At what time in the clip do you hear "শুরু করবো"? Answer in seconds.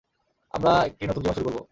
1.35-1.61